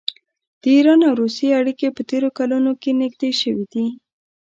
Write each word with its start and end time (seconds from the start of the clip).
د 0.61 0.63
ایران 0.75 0.99
او 1.07 1.13
روسیې 1.21 1.49
اړیکې 1.59 1.87
په 1.95 2.01
تېرو 2.09 2.29
کلونو 2.37 2.71
کې 2.81 2.91
نږدې 3.01 3.31
شوي 3.41 3.65
دي. 3.73 3.87